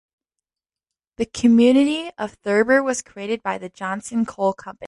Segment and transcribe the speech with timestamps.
[1.17, 4.79] The community of Thurber was created by the Johnson Coal Company.